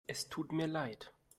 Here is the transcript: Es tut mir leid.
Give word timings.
Es 0.07 0.27
tut 0.29 0.51
mir 0.51 0.65
leid. 0.65 1.13